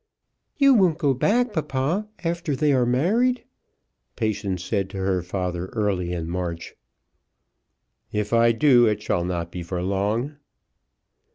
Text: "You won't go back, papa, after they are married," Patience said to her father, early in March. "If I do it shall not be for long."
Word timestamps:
"You 0.57 0.73
won't 0.73 0.97
go 0.97 1.13
back, 1.13 1.53
papa, 1.53 2.07
after 2.23 2.55
they 2.55 2.73
are 2.73 2.87
married," 2.87 3.43
Patience 4.15 4.63
said 4.63 4.89
to 4.89 4.97
her 4.97 5.21
father, 5.21 5.67
early 5.73 6.11
in 6.11 6.27
March. 6.27 6.73
"If 8.11 8.33
I 8.33 8.51
do 8.51 8.87
it 8.87 8.99
shall 9.03 9.23
not 9.23 9.51
be 9.51 9.61
for 9.61 9.79
long." 9.83 10.37